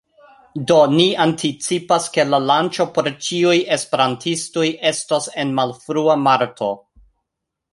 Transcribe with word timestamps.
Do, 0.69 0.77
ni 0.99 1.03
anticipas, 1.25 2.07
ke 2.15 2.25
la 2.33 2.39
lanĉo 2.45 2.87
por 2.95 3.09
ĉiuj 3.27 3.55
esperantistoj 3.77 4.67
estos 4.93 5.29
en 5.45 5.53
malfrua 5.61 6.17
marto 6.27 6.73